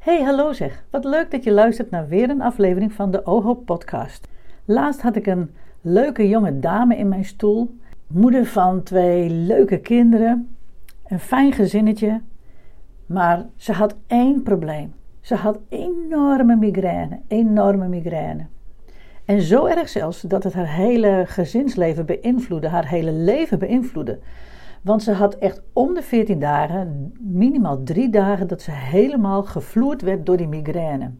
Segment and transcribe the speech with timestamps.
[0.00, 0.84] Hey, hallo zeg.
[0.90, 4.28] Wat leuk dat je luistert naar weer een aflevering van de OHO podcast.
[4.64, 7.78] Laatst had ik een leuke jonge dame in mijn stoel.
[8.06, 10.56] Moeder van twee leuke kinderen.
[11.06, 12.20] Een fijn gezinnetje.
[13.06, 14.94] Maar ze had één probleem.
[15.20, 17.20] Ze had enorme migraine.
[17.28, 18.46] Enorme migraine.
[19.24, 22.68] En zo erg zelfs dat het haar hele gezinsleven beïnvloedde.
[22.68, 24.18] Haar hele leven beïnvloedde.
[24.82, 30.02] Want ze had echt om de 14 dagen, minimaal drie dagen, dat ze helemaal gevloerd
[30.02, 31.10] werd door die migraine.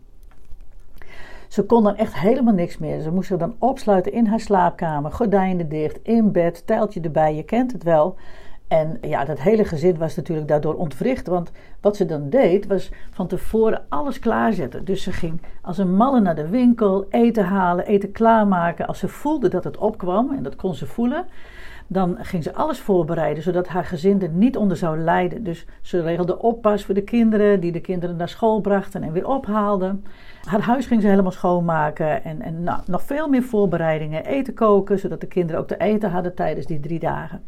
[1.48, 3.00] Ze kon dan echt helemaal niks meer.
[3.00, 7.42] Ze moest zich dan opsluiten in haar slaapkamer, gordijnen dicht, in bed, tijltje erbij, je
[7.42, 8.16] kent het wel.
[8.68, 11.26] En ja, dat hele gezin was natuurlijk daardoor ontwricht.
[11.26, 14.84] Want wat ze dan deed, was van tevoren alles klaarzetten.
[14.84, 18.86] Dus ze ging als een malle naar de winkel, eten halen, eten klaarmaken.
[18.86, 21.26] Als ze voelde dat het opkwam, en dat kon ze voelen,
[21.92, 25.44] dan ging ze alles voorbereiden, zodat haar gezin er niet onder zou lijden.
[25.44, 29.26] Dus ze regelde oppas voor de kinderen, die de kinderen naar school brachten en weer
[29.26, 30.04] ophaalden.
[30.42, 34.24] Haar huis ging ze helemaal schoonmaken en, en nou, nog veel meer voorbereidingen.
[34.24, 37.42] Eten koken, zodat de kinderen ook te eten hadden tijdens die drie dagen.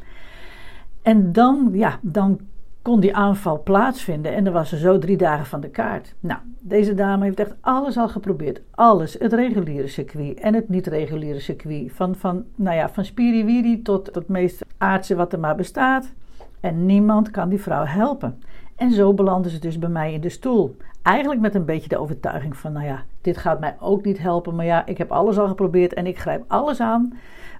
[1.03, 2.41] En dan, ja, dan
[2.83, 6.15] kon die aanval plaatsvinden en dan was ze zo drie dagen van de kaart.
[6.21, 8.61] Nou, deze dame heeft echt alles al geprobeerd.
[8.71, 9.17] Alles.
[9.19, 11.93] Het reguliere circuit en het niet-reguliere circuit.
[11.93, 16.13] Van, van, nou ja, van spiriwiri tot het meest aardse wat er maar bestaat.
[16.61, 18.43] En niemand kan die vrouw helpen.
[18.77, 20.77] En zo belandde ze dus bij mij in de stoel.
[21.03, 24.55] Eigenlijk met een beetje de overtuiging van, nou ja, dit gaat mij ook niet helpen.
[24.55, 27.13] Maar ja, ik heb alles al geprobeerd en ik grijp alles aan.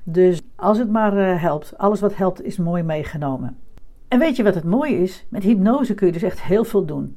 [0.03, 3.57] Dus als het maar uh, helpt, alles wat helpt is mooi meegenomen.
[4.13, 5.25] En weet je wat het mooie is?
[5.29, 7.17] Met hypnose kun je dus echt heel veel doen.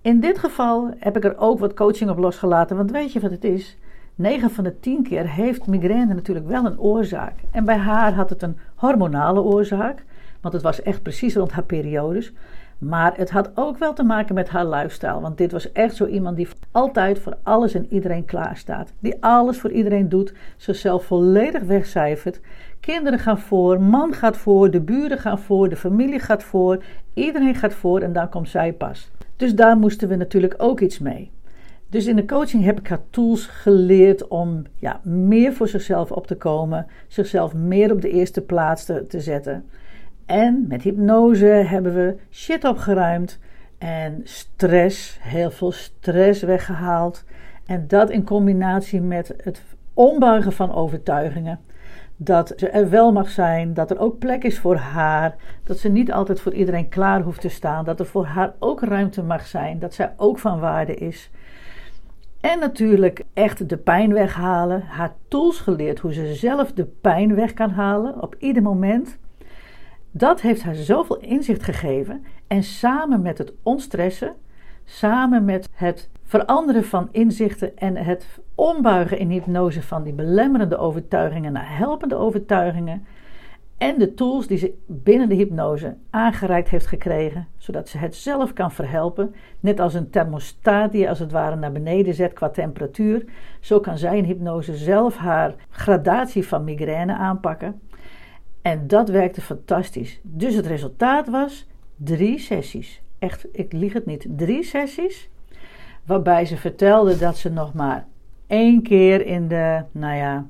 [0.00, 3.30] In dit geval heb ik er ook wat coaching op losgelaten, want weet je wat
[3.30, 3.76] het is?
[4.14, 7.32] 9 van de 10 keer heeft migraine natuurlijk wel een oorzaak.
[7.50, 10.04] En bij haar had het een hormonale oorzaak,
[10.40, 12.32] want het was echt precies rond haar periodes.
[12.78, 15.20] Maar het had ook wel te maken met haar lifestyle.
[15.20, 18.92] Want dit was echt zo iemand die altijd voor alles en iedereen klaar staat.
[18.98, 22.40] Die alles voor iedereen doet, zichzelf volledig wegcijfert.
[22.80, 26.82] Kinderen gaan voor, man gaat voor, de buren gaan voor, de familie gaat voor.
[27.14, 29.10] Iedereen gaat voor en dan komt zij pas.
[29.36, 31.30] Dus daar moesten we natuurlijk ook iets mee.
[31.88, 36.26] Dus in de coaching heb ik haar tools geleerd om ja, meer voor zichzelf op
[36.26, 39.64] te komen, zichzelf meer op de eerste plaats te, te zetten.
[40.26, 43.38] En met hypnose hebben we shit opgeruimd
[43.78, 47.24] en stress, heel veel stress weggehaald.
[47.66, 49.62] En dat in combinatie met het
[49.94, 51.60] ombuigen van overtuigingen.
[52.16, 55.88] Dat ze er wel mag zijn, dat er ook plek is voor haar, dat ze
[55.88, 59.46] niet altijd voor iedereen klaar hoeft te staan, dat er voor haar ook ruimte mag
[59.46, 61.30] zijn, dat zij ook van waarde is.
[62.40, 67.52] En natuurlijk echt de pijn weghalen, haar tools geleerd hoe ze zelf de pijn weg
[67.52, 69.18] kan halen op ieder moment.
[70.16, 72.24] Dat heeft haar zoveel inzicht gegeven.
[72.46, 74.34] En samen met het onstressen,
[74.84, 81.52] samen met het veranderen van inzichten en het ombuigen in hypnose van die belemmerende overtuigingen
[81.52, 83.06] naar helpende overtuigingen.
[83.78, 88.52] En de tools die ze binnen de hypnose aangereikt heeft gekregen, zodat ze het zelf
[88.52, 89.34] kan verhelpen.
[89.60, 93.24] Net als een thermostaat die als het ware naar beneden zet qua temperatuur.
[93.60, 97.80] Zo kan zij in hypnose zelf haar gradatie van migraine aanpakken.
[98.66, 100.20] En dat werkte fantastisch.
[100.22, 101.66] Dus het resultaat was
[101.96, 103.02] drie sessies.
[103.18, 104.26] Echt, ik lieg het niet.
[104.28, 105.28] Drie sessies.
[106.04, 108.06] Waarbij ze vertelde dat ze nog maar
[108.46, 110.46] één keer in de, nou ja,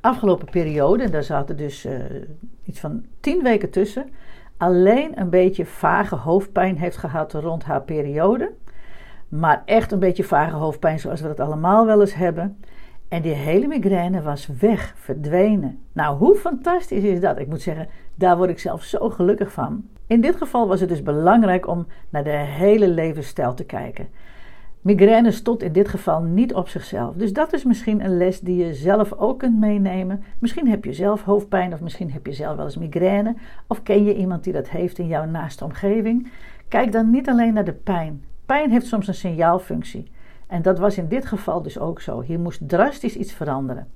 [0.00, 1.92] afgelopen periode, en daar zaten dus uh,
[2.64, 4.10] iets van tien weken tussen,
[4.56, 8.52] alleen een beetje vage hoofdpijn heeft gehad rond haar periode.
[9.28, 12.58] Maar echt een beetje vage hoofdpijn zoals we dat allemaal wel eens hebben.
[13.08, 15.78] En die hele migraine was weg, verdwenen.
[15.92, 17.38] Nou, hoe fantastisch is dat?
[17.38, 19.84] Ik moet zeggen, daar word ik zelf zo gelukkig van.
[20.06, 24.08] In dit geval was het dus belangrijk om naar de hele levensstijl te kijken.
[24.80, 27.14] Migraine stond in dit geval niet op zichzelf.
[27.14, 30.22] Dus dat is misschien een les die je zelf ook kunt meenemen.
[30.38, 33.36] Misschien heb je zelf hoofdpijn of misschien heb je zelf wel eens migraine.
[33.66, 36.30] Of ken je iemand die dat heeft in jouw naaste omgeving.
[36.68, 38.24] Kijk dan niet alleen naar de pijn.
[38.46, 40.10] Pijn heeft soms een signaalfunctie.
[40.48, 42.20] En dat was in dit geval dus ook zo.
[42.20, 43.88] Hier moest drastisch iets veranderen.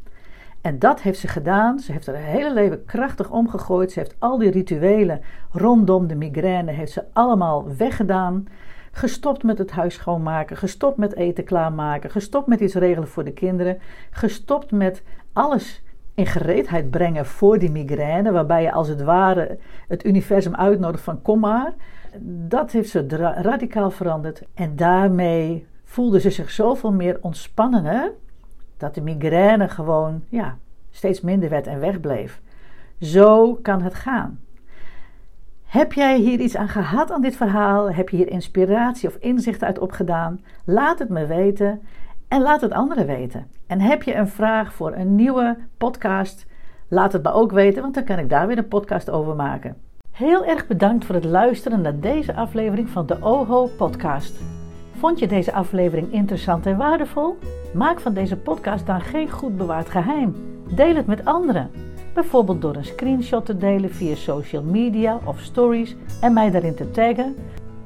[0.60, 1.78] En dat heeft ze gedaan.
[1.78, 3.92] Ze heeft haar hele leven krachtig omgegooid.
[3.92, 5.20] Ze heeft al die rituelen
[5.50, 8.46] rondom de migraine heeft ze allemaal weggedaan.
[8.92, 13.32] Gestopt met het huis schoonmaken, gestopt met eten klaarmaken, gestopt met iets regelen voor de
[13.32, 13.78] kinderen,
[14.10, 15.02] gestopt met
[15.32, 15.82] alles
[16.14, 19.58] in gereedheid brengen voor die migraine, waarbij je als het ware
[19.88, 21.74] het universum uitnodigt van kom maar.
[22.48, 23.06] Dat heeft ze
[23.36, 28.12] radicaal veranderd en daarmee voelde ze zich zoveel meer ontspannen
[28.76, 30.56] dat de migraine gewoon ja,
[30.90, 32.40] steeds minder werd en wegbleef.
[33.00, 34.40] Zo kan het gaan.
[35.64, 37.92] Heb jij hier iets aan gehad aan dit verhaal?
[37.92, 40.40] Heb je hier inspiratie of inzichten uit opgedaan?
[40.64, 41.82] Laat het me weten
[42.28, 43.46] en laat het anderen weten.
[43.66, 46.46] En heb je een vraag voor een nieuwe podcast?
[46.88, 49.76] Laat het me ook weten, want dan kan ik daar weer een podcast over maken.
[50.10, 54.61] Heel erg bedankt voor het luisteren naar deze aflevering van de OHO Podcast.
[55.02, 57.38] Vond je deze aflevering interessant en waardevol?
[57.74, 60.34] Maak van deze podcast dan geen goed bewaard geheim.
[60.74, 61.70] Deel het met anderen.
[62.14, 66.90] Bijvoorbeeld door een screenshot te delen via social media of stories en mij daarin te
[66.90, 67.36] taggen,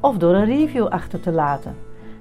[0.00, 1.76] of door een review achter te laten.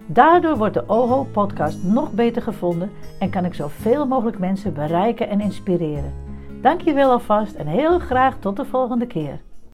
[0.05, 5.29] Daardoor wordt de OHO podcast nog beter gevonden en kan ik zoveel mogelijk mensen bereiken
[5.29, 6.13] en inspireren.
[6.61, 9.39] Dank je wel alvast en heel graag tot de volgende keer.